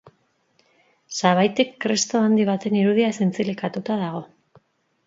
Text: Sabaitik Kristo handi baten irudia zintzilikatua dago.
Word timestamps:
Sabaitik 1.17 1.77
Kristo 1.85 2.23
handi 2.29 2.49
baten 2.53 2.79
irudia 2.81 3.13
zintzilikatua 3.21 4.01
dago. 4.07 4.25